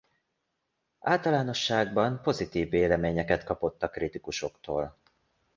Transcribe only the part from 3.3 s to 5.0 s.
kapott a kritikusoktól.